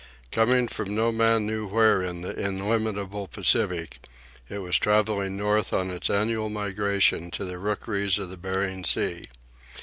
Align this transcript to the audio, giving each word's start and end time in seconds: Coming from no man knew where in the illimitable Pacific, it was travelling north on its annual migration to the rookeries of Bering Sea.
Coming 0.31 0.67
from 0.67 0.95
no 0.95 1.11
man 1.11 1.45
knew 1.45 1.67
where 1.67 2.01
in 2.01 2.21
the 2.21 2.35
illimitable 2.35 3.27
Pacific, 3.27 3.99
it 4.49 4.57
was 4.57 4.79
travelling 4.79 5.37
north 5.37 5.73
on 5.73 5.91
its 5.91 6.09
annual 6.09 6.49
migration 6.49 7.29
to 7.29 7.45
the 7.45 7.59
rookeries 7.59 8.17
of 8.17 8.41
Bering 8.41 8.83
Sea. 8.83 9.27